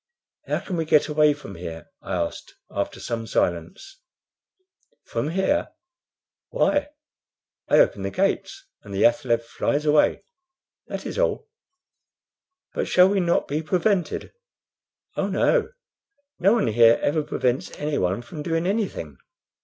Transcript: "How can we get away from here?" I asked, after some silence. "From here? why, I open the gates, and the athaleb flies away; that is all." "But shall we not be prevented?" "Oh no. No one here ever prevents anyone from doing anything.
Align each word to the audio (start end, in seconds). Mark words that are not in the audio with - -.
"How 0.47 0.61
can 0.61 0.77
we 0.77 0.85
get 0.85 1.07
away 1.09 1.31
from 1.35 1.53
here?" 1.53 1.85
I 2.01 2.15
asked, 2.15 2.55
after 2.71 2.99
some 2.99 3.27
silence. 3.27 3.97
"From 5.03 5.29
here? 5.29 5.73
why, 6.49 6.89
I 7.67 7.77
open 7.77 8.01
the 8.01 8.09
gates, 8.09 8.65
and 8.81 8.95
the 8.95 9.03
athaleb 9.05 9.43
flies 9.43 9.85
away; 9.85 10.23
that 10.87 11.05
is 11.05 11.19
all." 11.19 11.47
"But 12.73 12.87
shall 12.87 13.09
we 13.09 13.19
not 13.19 13.47
be 13.47 13.61
prevented?" 13.61 14.33
"Oh 15.15 15.27
no. 15.27 15.69
No 16.39 16.53
one 16.53 16.65
here 16.65 16.97
ever 17.03 17.21
prevents 17.21 17.69
anyone 17.77 18.23
from 18.23 18.41
doing 18.41 18.65
anything. 18.65 19.17